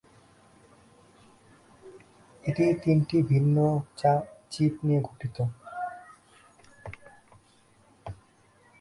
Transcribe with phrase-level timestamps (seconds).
[2.43, 3.55] এটি তিনটি ভিন্ন
[4.51, 5.37] চিপ নিয়ে গঠিত।